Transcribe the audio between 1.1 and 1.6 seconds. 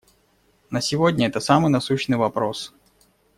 это